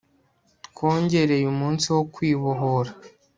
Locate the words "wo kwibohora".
1.95-2.91